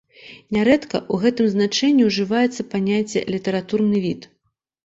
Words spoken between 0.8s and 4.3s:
ў гэтым значэнні ўжываецца паняцце літаратурны від.